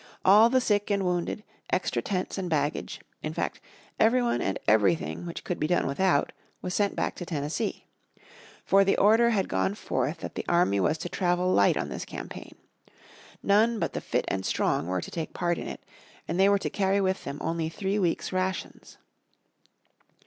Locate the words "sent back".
6.73-7.13